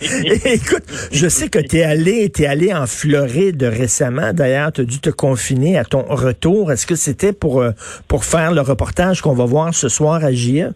Écoute, 0.44 0.84
je 1.12 1.28
sais 1.28 1.48
que 1.48 1.58
tu 1.58 1.76
es 1.76 1.82
allé, 1.82 2.32
es 2.34 2.46
allé 2.46 2.72
en 2.72 2.86
Floride 2.86 3.62
récemment. 3.62 4.32
D'ailleurs, 4.32 4.72
tu 4.72 4.80
as 4.80 4.84
dû 4.84 4.98
te 4.98 5.10
confiner 5.10 5.78
à 5.78 5.84
ton 5.84 6.02
retour. 6.02 6.72
Est-ce 6.72 6.86
que 6.86 6.94
c'était 6.94 7.34
pour, 7.34 7.60
euh, 7.60 7.72
pour 8.08 8.24
faire 8.24 8.52
le 8.52 8.62
reportage 8.62 9.20
qu'on 9.20 9.34
va 9.34 9.44
voir 9.44 9.74
ce 9.74 9.90
soir 9.90 10.24
à 10.24 10.32
JE? 10.32 10.72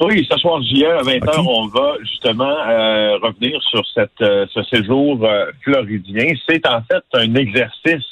Oui, 0.00 0.24
ce 0.30 0.38
soir, 0.38 0.62
JE, 0.62 0.84
à 0.84 1.02
20h, 1.02 1.44
on 1.44 1.66
va 1.66 1.96
justement 2.02 2.44
euh, 2.44 3.18
revenir 3.18 3.60
sur 3.64 3.82
cette, 3.92 4.10
euh, 4.22 4.46
ce 4.54 4.62
séjour 4.62 5.24
euh, 5.24 5.46
floridien. 5.62 6.28
C'est 6.48 6.64
en 6.68 6.80
fait 6.82 7.02
un 7.14 7.34
exercice 7.34 8.06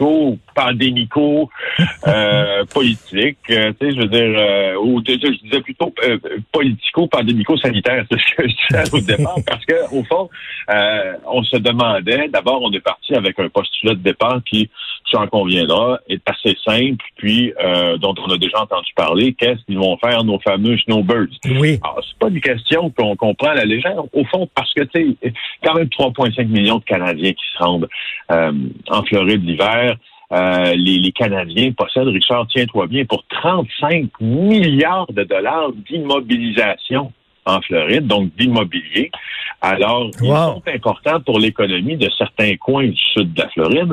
politico, 0.00 0.38
pandémico, 0.54 1.50
politique. 2.74 3.38
tu 3.46 3.54
sais, 3.54 3.74
je 3.80 4.00
veux 4.00 4.08
dire, 4.08 4.82
ou 4.82 5.02
je 5.06 5.42
disais 5.42 5.60
plutôt 5.60 5.92
politico, 6.52 7.06
pandémico, 7.06 7.56
sanitaire, 7.56 8.04
c'est 8.10 8.18
ce 8.18 8.34
que 8.34 8.48
je 8.48 8.54
disais 8.68 8.96
au 8.96 9.00
départ, 9.00 9.36
parce 9.46 9.64
que 9.66 9.94
au 9.94 10.02
fond, 10.04 10.28
on 11.26 11.42
se 11.42 11.56
demandait, 11.56 12.28
d'abord, 12.28 12.62
on 12.62 12.72
est 12.72 12.80
parti 12.80 13.14
avec 13.14 13.38
un 13.38 13.48
postulat 13.48 13.94
de 13.94 14.00
départ 14.00 14.40
qui, 14.44 14.70
tu 15.04 15.16
en 15.16 15.26
conviendra, 15.26 15.98
est 16.08 16.22
assez 16.26 16.56
simple, 16.64 17.04
puis 17.16 17.52
dont 17.98 18.14
on 18.18 18.30
a 18.32 18.38
déjà 18.38 18.62
entendu 18.62 18.92
parler. 18.96 19.34
Qu'est-ce 19.34 19.64
qu'ils 19.66 19.78
vont 19.78 19.96
faire 19.98 20.24
nos 20.24 20.38
fameux 20.40 20.76
snowbirds? 20.78 21.36
Oui. 21.44 21.78
Alors, 21.82 22.02
c'est 22.06 22.18
pas 22.18 22.28
une 22.28 22.40
question 22.40 22.90
qu'on 22.90 23.16
comprend 23.16 23.48
à 23.48 23.54
la 23.54 23.64
légère, 23.64 24.02
au 24.12 24.24
fond, 24.24 24.48
parce 24.54 24.72
que, 24.74 24.82
tu 24.84 25.16
sais, 25.22 25.32
quand 25.64 25.74
même 25.74 25.88
3,5 25.88 26.46
millions 26.46 26.78
de 26.78 26.84
Canadiens 26.84 27.32
qui 27.32 27.44
se 27.52 27.62
rendent 27.62 27.88
euh, 28.30 28.52
en 28.88 29.02
Floride 29.02 29.44
l'hiver. 29.44 29.89
Euh, 30.32 30.74
les, 30.76 30.98
les, 30.98 31.12
Canadiens 31.12 31.72
possèdent, 31.72 32.06
Richard, 32.06 32.46
tiens-toi 32.48 32.86
bien, 32.86 33.04
pour 33.04 33.24
35 33.26 34.10
milliards 34.20 35.10
de 35.12 35.24
dollars 35.24 35.72
d'immobilisation 35.88 37.12
en 37.46 37.60
Floride, 37.62 38.06
donc 38.06 38.30
d'immobilier. 38.36 39.10
Alors, 39.62 40.10
ils 40.22 40.28
sont 40.28 40.62
importants 40.66 41.20
pour 41.20 41.38
l'économie 41.38 41.96
de 41.96 42.08
certains 42.16 42.56
coins 42.56 42.86
du 42.86 42.96
sud 42.96 43.34
de 43.34 43.42
la 43.42 43.48
Floride. 43.50 43.92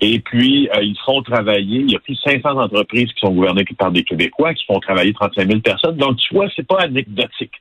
Et 0.00 0.20
puis, 0.20 0.68
euh, 0.74 0.82
ils 0.82 0.98
font 1.04 1.22
travailler, 1.22 1.80
il 1.80 1.90
y 1.90 1.96
a 1.96 1.98
plus 1.98 2.14
de 2.14 2.20
500 2.20 2.56
entreprises 2.56 3.12
qui 3.12 3.20
sont 3.20 3.32
gouvernées 3.32 3.64
par 3.76 3.90
des 3.90 4.04
Québécois, 4.04 4.54
qui 4.54 4.64
font 4.66 4.78
travailler 4.78 5.12
35 5.12 5.48
000 5.48 5.60
personnes. 5.60 5.96
Donc, 5.96 6.18
tu 6.18 6.34
vois, 6.34 6.46
c'est 6.54 6.66
pas 6.66 6.78
anecdotique, 6.80 7.54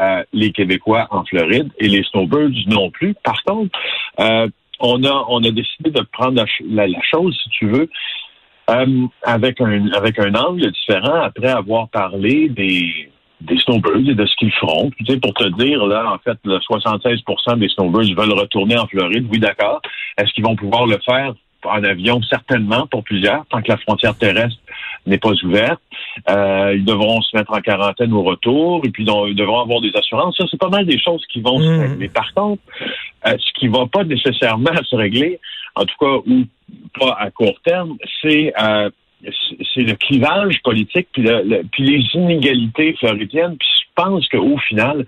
euh, 0.00 0.24
les 0.32 0.50
Québécois 0.50 1.06
en 1.10 1.24
Floride 1.24 1.70
et 1.78 1.88
les 1.88 2.02
snowbirds 2.04 2.66
non 2.66 2.90
plus. 2.90 3.14
Par 3.22 3.40
contre, 3.44 3.78
euh, 4.18 4.48
on 4.80 5.02
a 5.04 5.24
on 5.28 5.42
a 5.44 5.50
décidé 5.50 5.90
de 5.90 6.02
prendre 6.12 6.44
la, 6.68 6.86
la 6.86 7.00
chose, 7.02 7.38
si 7.42 7.50
tu 7.50 7.66
veux, 7.66 7.88
euh, 8.70 9.06
avec 9.22 9.60
un 9.60 9.92
avec 9.92 10.18
un 10.18 10.34
angle 10.34 10.70
différent 10.70 11.22
après 11.22 11.48
avoir 11.48 11.88
parlé 11.88 12.48
des 12.48 13.10
des 13.40 13.58
snowbirds 13.58 14.08
et 14.08 14.14
de 14.14 14.26
ce 14.26 14.34
qu'ils 14.36 14.52
feront. 14.52 14.90
Tu 14.98 15.04
sais, 15.04 15.18
pour 15.18 15.34
te 15.34 15.48
dire, 15.62 15.84
là, 15.86 16.12
en 16.12 16.18
fait, 16.18 16.38
le 16.44 16.58
76% 16.58 17.58
des 17.58 17.68
snowbirds 17.68 18.14
veulent 18.16 18.38
retourner 18.38 18.78
en 18.78 18.86
Floride. 18.86 19.26
Oui, 19.30 19.38
d'accord. 19.38 19.82
Est-ce 20.16 20.32
qu'ils 20.32 20.44
vont 20.44 20.56
pouvoir 20.56 20.86
le 20.86 20.98
faire 21.04 21.34
en 21.64 21.84
avion? 21.84 22.22
Certainement, 22.22 22.86
pour 22.86 23.04
plusieurs, 23.04 23.44
tant 23.46 23.60
que 23.60 23.68
la 23.68 23.76
frontière 23.78 24.16
terrestre 24.16 24.56
n'est 25.06 25.18
pas 25.18 25.32
ouverte. 25.44 25.80
Euh, 26.30 26.74
ils 26.76 26.84
devront 26.84 27.20
se 27.20 27.36
mettre 27.36 27.52
en 27.52 27.60
quarantaine 27.60 28.12
au 28.12 28.22
retour 28.22 28.80
et 28.84 28.88
puis 28.88 29.04
ils 29.04 29.34
devront 29.34 29.60
avoir 29.60 29.80
des 29.80 29.92
assurances. 29.94 30.36
Ça, 30.36 30.44
c'est 30.50 30.60
pas 30.60 30.70
mal 30.70 30.86
des 30.86 30.98
choses 30.98 31.22
qui 31.30 31.40
vont 31.40 31.58
se 31.58 31.68
mmh. 31.68 31.80
régler. 31.80 32.08
Par 32.08 32.32
contre, 32.32 32.62
euh, 33.26 33.36
ce 33.38 33.52
qui 33.58 33.68
va 33.68 33.86
pas 33.86 34.04
nécessairement 34.04 34.74
se 34.84 34.96
régler, 34.96 35.40
en 35.74 35.84
tout 35.84 35.96
cas, 36.00 36.16
ou 36.26 36.44
pas 36.98 37.16
à 37.18 37.30
court 37.30 37.60
terme, 37.64 37.96
c'est 38.22 38.52
euh, 38.60 38.90
le 39.76 39.94
clivage 39.94 40.60
politique 40.62 41.08
puis, 41.12 41.22
le, 41.22 41.62
puis 41.72 41.84
les 41.84 42.04
inégalités 42.14 42.94
floridiennes. 42.98 43.56
Pense 43.94 44.28
qu'au 44.28 44.58
final, 44.58 45.06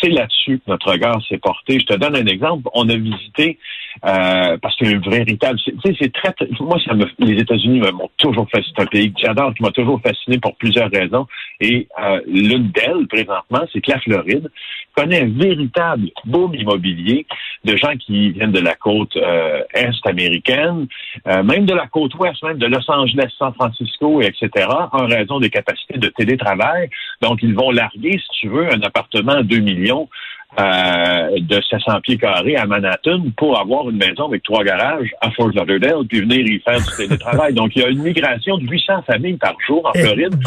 c'est 0.00 0.08
là-dessus 0.08 0.58
que 0.58 0.70
notre 0.70 0.90
regard 0.92 1.20
s'est 1.28 1.38
porté. 1.38 1.80
Je 1.80 1.86
te 1.86 1.94
donne 1.94 2.16
un 2.16 2.26
exemple. 2.26 2.68
On 2.74 2.88
a 2.88 2.96
visité 2.96 3.58
euh, 4.04 4.56
parce 4.60 4.76
qu'il 4.76 4.90
y 4.90 4.94
a 4.94 4.96
un 4.96 5.10
véritable. 5.10 5.58
Tu 5.58 5.72
sais, 5.84 5.96
c'est 6.00 6.12
très, 6.12 6.34
Moi, 6.60 6.78
ça 6.84 6.94
me, 6.94 7.06
les 7.18 7.40
États-Unis 7.40 7.80
m'ont 7.80 8.10
toujours 8.16 8.48
fasciné. 8.50 8.72
C'est 8.76 8.82
un 8.82 8.86
pays 8.86 9.12
que 9.12 9.20
j'adore, 9.20 9.54
qui 9.54 9.62
m'a 9.62 9.70
toujours 9.70 10.00
fasciné 10.00 10.38
pour 10.38 10.56
plusieurs 10.56 10.90
raisons. 10.90 11.26
Et 11.60 11.88
euh, 12.02 12.20
l'une 12.26 12.70
d'elles, 12.70 13.06
présentement, 13.08 13.64
c'est 13.72 13.80
que 13.80 13.90
la 13.90 14.00
Floride 14.00 14.50
connaît 14.96 15.22
un 15.22 15.28
véritable 15.28 16.08
boom 16.24 16.54
immobilier 16.54 17.26
de 17.64 17.76
gens 17.76 17.94
qui 17.96 18.30
viennent 18.30 18.52
de 18.52 18.60
la 18.60 18.74
côte 18.74 19.16
euh, 19.16 19.62
est 19.74 20.06
américaine, 20.06 20.86
euh, 21.26 21.42
même 21.42 21.66
de 21.66 21.74
la 21.74 21.86
côte 21.86 22.14
ouest, 22.14 22.42
même 22.42 22.58
de 22.58 22.66
Los 22.66 22.90
Angeles, 22.90 23.30
San 23.38 23.52
Francisco, 23.54 24.22
etc., 24.22 24.66
en 24.92 25.06
raison 25.06 25.38
des 25.38 25.50
capacités 25.50 25.98
de 25.98 26.08
télétravail. 26.08 26.88
Donc, 27.22 27.40
ils 27.42 27.54
vont 27.54 27.70
larguer, 27.70 28.12
si 28.12 28.40
tu 28.40 28.48
veux, 28.48 28.72
un 28.72 28.80
appartement 28.82 29.32
à 29.32 29.42
2 29.42 29.58
millions 29.58 30.08
euh, 30.58 31.38
de 31.38 31.60
700 31.68 32.00
pieds 32.00 32.16
carrés 32.16 32.56
à 32.56 32.64
Manhattan 32.64 33.24
pour 33.36 33.60
avoir 33.60 33.90
une 33.90 33.98
maison 33.98 34.26
avec 34.28 34.42
trois 34.42 34.64
garages 34.64 35.10
à 35.20 35.30
Fort 35.32 35.50
Lauderdale 35.54 36.06
puis 36.08 36.20
venir 36.20 36.40
y 36.46 36.58
faire 36.60 36.78
du 36.78 36.96
télétravail. 36.96 37.52
Donc, 37.54 37.72
il 37.76 37.82
y 37.82 37.84
a 37.84 37.88
une 37.88 38.02
migration 38.02 38.56
de 38.56 38.66
800 38.66 39.02
familles 39.02 39.36
par 39.36 39.54
jour 39.66 39.84
en 39.84 39.90
eh 39.94 39.98
Floride. 39.98 40.42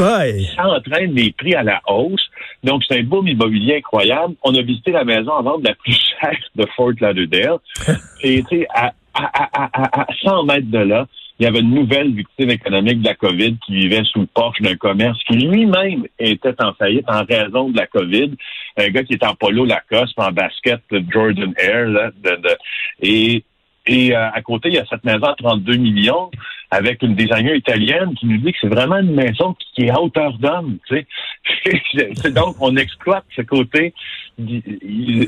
Ça 0.55 0.67
entraîne 0.67 1.13
les 1.13 1.31
prix 1.31 1.53
à 1.53 1.61
la 1.61 1.79
hausse. 1.87 2.27
Donc, 2.63 2.83
c'est 2.87 2.99
un 2.99 3.03
boom 3.03 3.27
immobilier 3.27 3.77
incroyable. 3.77 4.33
On 4.43 4.55
a 4.55 4.61
visité 4.61 4.91
la 4.91 5.03
maison 5.03 5.31
en 5.31 5.43
vente 5.43 5.63
la 5.63 5.75
plus 5.75 5.93
chère 5.93 6.39
de 6.55 6.65
Fort 6.75 6.93
Lauderdale. 6.99 7.57
Et, 8.23 8.41
tu 8.49 8.61
sais, 8.61 8.67
à, 8.73 8.93
à, 9.13 9.49
à, 9.53 10.01
à 10.01 10.07
100 10.23 10.43
mètres 10.45 10.71
de 10.71 10.79
là, 10.79 11.05
il 11.39 11.43
y 11.43 11.47
avait 11.47 11.61
une 11.61 11.73
nouvelle 11.73 12.13
victime 12.13 12.49
économique 12.49 13.01
de 13.01 13.07
la 13.07 13.15
COVID 13.15 13.57
qui 13.65 13.73
vivait 13.73 14.03
sous 14.03 14.21
le 14.21 14.27
porche 14.27 14.61
d'un 14.61 14.75
commerce 14.75 15.17
qui 15.23 15.37
lui-même 15.37 16.05
était 16.19 16.55
en 16.61 16.73
faillite 16.73 17.09
en 17.09 17.23
raison 17.23 17.69
de 17.69 17.77
la 17.77 17.87
COVID. 17.87 18.31
Un 18.77 18.89
gars 18.89 19.03
qui 19.03 19.13
est 19.13 19.25
en 19.25 19.35
polo 19.35 19.63
Lacoste, 19.63 20.19
en 20.19 20.31
basket 20.31 20.81
de 20.91 21.01
Jordan 21.09 21.53
Air, 21.57 21.85
là, 21.87 22.11
et 23.01 23.43
et 23.85 24.15
euh, 24.15 24.29
à 24.31 24.41
côté, 24.41 24.69
il 24.69 24.75
y 24.75 24.77
a 24.77 24.85
cette 24.85 25.03
maison 25.03 25.23
à 25.23 25.35
32 25.35 25.77
millions 25.77 26.29
avec 26.71 27.01
une 27.01 27.15
designer 27.15 27.55
italienne 27.55 28.13
qui 28.19 28.27
nous 28.27 28.37
dit 28.37 28.51
que 28.51 28.57
c'est 28.61 28.67
vraiment 28.67 28.97
une 28.97 29.15
maison 29.15 29.55
qui 29.73 29.85
est 29.85 29.89
à 29.89 29.99
hauteur 29.99 30.37
d'homme. 30.37 30.77
Tu 30.87 30.97
sais. 30.97 32.29
donc, 32.31 32.55
on 32.59 32.75
exploite 32.75 33.23
ce 33.35 33.41
côté 33.41 33.93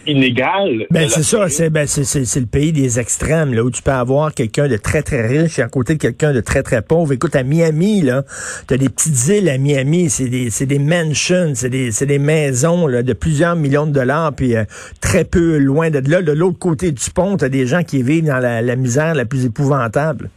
inégal. 0.05 0.85
Ben, 0.91 1.09
c'est 1.09 1.23
ça, 1.23 1.49
c'est 1.49 1.69
ben, 1.69 1.87
c'est 1.87 2.39
le 2.39 2.45
pays 2.45 2.71
des 2.71 2.99
extrêmes, 2.99 3.53
là, 3.53 3.63
où 3.63 3.71
tu 3.71 3.81
peux 3.81 3.91
avoir 3.91 4.33
quelqu'un 4.33 4.67
de 4.67 4.77
très, 4.77 5.01
très 5.01 5.25
riche 5.25 5.57
et 5.59 5.63
à 5.63 5.67
côté 5.67 5.95
de 5.95 5.99
quelqu'un 5.99 6.31
de 6.31 6.41
très, 6.41 6.63
très 6.63 6.81
pauvre. 6.81 7.11
Écoute, 7.11 7.35
à 7.35 7.43
Miami, 7.43 8.01
là, 8.01 8.23
tu 8.67 8.73
as 8.75 8.77
des 8.77 8.89
petites 8.89 9.27
îles 9.27 9.49
à 9.49 9.57
Miami, 9.57 10.09
c'est 10.09 10.29
des, 10.29 10.49
des 10.65 10.79
mansions, 10.79 11.53
c'est 11.55 11.69
des, 11.69 11.89
des 11.89 12.19
maisons 12.19 12.87
là, 12.87 13.03
de 13.03 13.13
plusieurs 13.13 13.55
millions 13.55 13.87
de 13.87 13.91
dollars, 13.91 14.33
puis 14.33 14.55
euh, 14.55 14.63
très 15.01 15.25
peu 15.25 15.57
loin 15.57 15.89
de 15.89 15.99
là. 16.09 16.21
De 16.21 16.31
l'autre 16.31 16.59
côté 16.59 16.91
du 16.91 17.09
pont, 17.09 17.35
tu 17.37 17.45
as 17.45 17.49
des 17.49 17.65
gens 17.65 17.83
qui 17.83 18.03
vivent 18.03 18.25
dans 18.25 18.39
la, 18.39 18.61
la 18.61 18.75
misère 18.75 19.15
la 19.15 19.25
plus 19.25 19.45
épouvantable. 19.45 20.29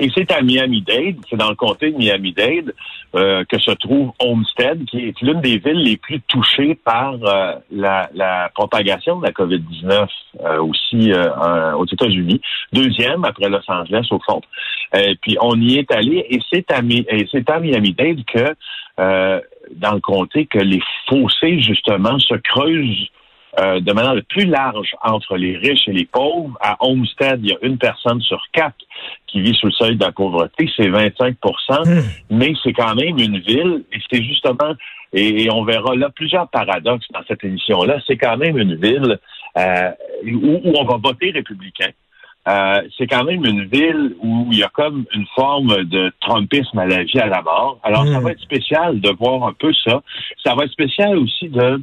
Et 0.00 0.10
c'est 0.14 0.30
à 0.30 0.42
Miami-Dade, 0.42 1.16
c'est 1.28 1.36
dans 1.36 1.48
le 1.48 1.56
comté 1.56 1.90
de 1.90 1.96
Miami-Dade 1.96 2.72
euh, 3.16 3.44
que 3.48 3.58
se 3.58 3.72
trouve 3.72 4.12
Homestead, 4.20 4.84
qui 4.84 5.06
est 5.06 5.20
l'une 5.22 5.40
des 5.40 5.58
villes 5.58 5.82
les 5.82 5.96
plus 5.96 6.20
touchées 6.22 6.76
par 6.76 7.14
euh, 7.14 7.54
la, 7.70 8.50
propagation 8.54 9.18
de 9.18 9.26
la 9.26 9.32
COVID-19 9.32 10.06
euh, 10.40 10.62
aussi 10.62 11.12
aux 11.76 11.86
États-Unis. 11.86 12.40
Deuxième 12.72 13.24
après 13.24 13.48
Los 13.48 13.68
Angeles 13.68 14.06
au 14.10 14.20
fond. 14.20 14.40
Et 14.94 15.16
puis 15.20 15.36
on 15.40 15.60
y 15.60 15.78
est 15.78 15.90
allé 15.92 16.24
et 16.30 16.38
c'est 16.50 16.70
à, 16.70 16.78
à 16.78 17.60
Miami-Dade 17.60 18.24
que 18.24 18.54
dans 19.76 19.92
le 19.92 20.00
comté 20.00 20.46
que 20.46 20.58
les 20.58 20.80
fossés 21.08 21.60
justement 21.60 22.18
se 22.18 22.34
creusent 22.34 23.08
de 23.56 23.92
manière 23.92 24.14
plus 24.28 24.44
large 24.44 24.94
entre 25.02 25.36
les 25.36 25.56
riches 25.56 25.88
et 25.88 25.92
les 25.92 26.04
pauvres. 26.04 26.56
À 26.60 26.76
Homestead, 26.80 27.40
il 27.42 27.50
y 27.50 27.52
a 27.52 27.58
une 27.62 27.78
personne 27.78 28.20
sur 28.20 28.42
quatre 28.52 28.76
qui 29.28 29.40
vit 29.40 29.54
sous 29.54 29.66
le 29.66 29.72
seuil 29.72 29.96
de 29.96 30.04
la 30.04 30.12
pauvreté, 30.12 30.68
c'est 30.76 30.88
25% 30.88 31.34
hmm. 31.86 32.02
mais 32.30 32.52
c'est 32.62 32.72
quand 32.72 32.94
même 32.94 33.18
une 33.18 33.38
ville, 33.38 33.84
et 33.92 33.98
c'est 34.10 34.22
justement, 34.22 34.74
et, 35.12 35.50
on 35.50 35.64
verra 35.64 35.94
là 35.94 36.10
plusieurs 36.10 36.48
paradoxes 36.48 37.06
dans 37.12 37.22
cette 37.28 37.44
émission-là, 37.44 37.98
c'est 38.06 38.16
quand 38.16 38.36
même 38.36 38.58
une 38.58 38.74
ville 38.76 39.18
euh, 39.56 39.90
où, 40.26 40.60
on 40.64 40.84
va 40.84 40.96
voter 40.96 41.30
républicain. 41.30 41.90
Euh, 42.48 42.80
c'est 42.96 43.06
quand 43.06 43.24
même 43.24 43.44
une 43.44 43.66
ville 43.66 44.14
où 44.22 44.48
il 44.50 44.58
y 44.58 44.62
a 44.62 44.68
comme 44.68 45.04
une 45.12 45.26
forme 45.34 45.84
de 45.84 46.10
trumpisme 46.20 46.78
à 46.78 46.86
la 46.86 47.04
vie, 47.04 47.18
à 47.18 47.26
la 47.26 47.42
mort. 47.42 47.78
Alors, 47.82 48.06
ça 48.06 48.20
hmm. 48.20 48.24
va 48.24 48.30
être 48.30 48.40
spécial 48.40 49.00
de 49.00 49.10
voir 49.10 49.46
un 49.46 49.52
peu 49.52 49.72
ça. 49.84 50.00
Ça 50.42 50.54
va 50.54 50.64
être 50.64 50.72
spécial 50.72 51.18
aussi 51.18 51.48
de 51.50 51.82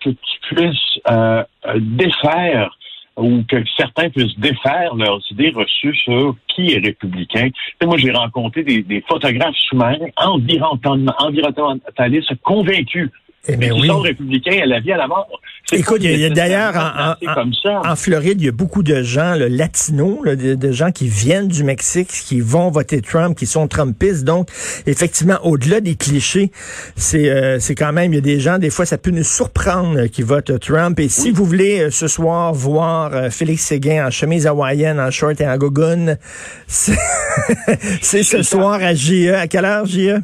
que 0.00 0.10
tu 0.10 0.54
puisses 0.54 1.00
euh, 1.10 1.44
défaire 1.76 2.76
ou 3.16 3.42
que 3.48 3.62
certains 3.76 4.10
puissent 4.10 4.36
défaire 4.38 4.94
leurs 4.96 5.20
idées 5.30 5.50
reçues 5.50 5.94
sur 5.94 6.34
qui 6.48 6.72
est 6.72 6.84
républicain. 6.84 7.48
moi, 7.82 7.96
j'ai 7.96 8.10
rencontré 8.10 8.64
des, 8.64 9.04
photographes 9.08 9.54
sous-marins 9.68 10.08
environnementalistes 10.16 12.34
convaincus 12.42 13.08
Eh 13.46 13.56
bien, 13.56 13.72
oui. 13.74 13.86
sont 13.88 14.00
républicains 14.00 14.60
à 14.62 14.66
la 14.66 14.80
vie, 14.80 14.92
à 14.92 14.96
la 14.96 15.06
mort. 15.06 15.28
C'est 15.66 15.78
Écoute, 15.78 15.98
il 16.02 16.18
y 16.18 16.24
a 16.24 16.30
d'ailleurs 16.30 16.74
en, 16.76 17.12
en- 17.30 17.34
comme 17.34 17.52
ça. 17.62 17.80
en 17.84 17.96
Floride, 17.96 18.40
il 18.40 18.44
y 18.44 18.48
a 18.48 18.52
beaucoup 18.52 18.82
de 18.82 19.02
gens 19.02 19.34
là, 19.34 19.48
latinos, 19.48 20.18
là, 20.24 20.36
de, 20.36 20.54
de 20.54 20.72
gens 20.72 20.92
qui 20.92 21.08
viennent 21.08 21.48
du 21.48 21.64
Mexique, 21.64 22.08
qui 22.08 22.40
vont 22.40 22.70
voter 22.70 23.00
Trump, 23.00 23.36
qui 23.36 23.46
sont 23.46 23.66
Trumpistes. 23.66 24.24
Donc, 24.24 24.48
effectivement, 24.86 25.38
au-delà 25.42 25.80
des 25.80 25.94
clichés, 25.94 26.50
c'est 26.96 27.30
euh, 27.30 27.58
c'est 27.60 27.74
quand 27.74 27.92
même, 27.94 28.12
il 28.12 28.16
y 28.16 28.18
a 28.18 28.22
des 28.22 28.40
gens, 28.40 28.58
des 28.58 28.68
fois, 28.70 28.84
ça 28.84 28.98
peut 28.98 29.10
nous 29.10 29.22
surprendre 29.24 30.00
euh, 30.00 30.06
qui 30.08 30.22
votent 30.22 30.58
Trump. 30.60 30.98
Et 31.00 31.08
si 31.08 31.30
vous 31.30 31.44
voulez 31.46 31.80
euh, 31.84 31.90
ce 31.90 32.08
soir 32.08 32.52
voir 32.52 33.14
euh, 33.14 33.30
Félix 33.30 33.62
Séguin 33.64 34.06
en 34.06 34.10
chemise 34.10 34.46
hawaïenne, 34.46 35.00
en 35.00 35.10
short 35.10 35.40
et 35.40 35.48
en 35.48 35.56
gogoune, 35.56 36.18
c'est 36.66 38.22
ce 38.22 38.42
soir 38.42 38.74
à 38.82 38.94
JE. 38.94 39.32
À 39.34 39.46
quelle 39.48 39.64
heure, 39.64 39.86
JE? 39.86 40.20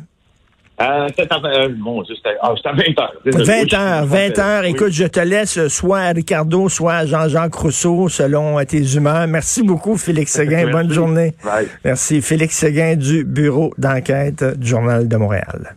Euh, 0.81 1.09
c'est 1.17 1.31
à, 1.31 1.37
euh, 1.44 1.69
bon, 1.77 2.03
c'est 2.05 2.29
à, 2.29 2.32
ah, 2.41 2.55
c'est 2.56 2.69
à 2.69 2.73
20 2.73 2.82
heures. 2.99 3.12
20 3.25 3.75
heures, 3.75 4.06
20 4.06 4.38
heures. 4.38 4.65
Écoute, 4.65 4.93
je 4.93 5.05
te 5.05 5.21
laisse 5.21 5.69
soit 5.69 5.99
à 6.00 6.12
Ricardo, 6.12 6.69
soit 6.69 6.94
à 6.94 7.06
Jean-Jacques 7.06 7.55
Rousseau, 7.55 8.09
selon 8.09 8.59
euh, 8.59 8.65
tes 8.65 8.82
humeurs. 8.94 9.27
Merci 9.27 9.62
beaucoup, 9.62 9.97
Félix 9.97 10.32
Séguin. 10.37 10.71
Bonne 10.71 10.91
journée. 10.91 11.35
Bye. 11.44 11.69
Merci. 11.85 12.23
Félix 12.23 12.56
Séguin 12.56 12.97
du 12.97 13.25
Bureau 13.25 13.73
d'enquête 13.77 14.43
du 14.59 14.69
Journal 14.69 15.06
de 15.06 15.17
Montréal. 15.17 15.75